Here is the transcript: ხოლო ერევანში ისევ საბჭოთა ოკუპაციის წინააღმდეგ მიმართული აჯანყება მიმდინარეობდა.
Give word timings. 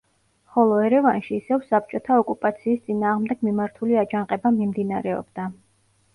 ხოლო 0.53 0.77
ერევანში 0.85 1.37
ისევ 1.39 1.61
საბჭოთა 1.73 2.17
ოკუპაციის 2.21 2.81
წინააღმდეგ 2.89 3.45
მიმართული 3.51 4.01
აჯანყება 4.07 4.55
მიმდინარეობდა. 4.59 5.49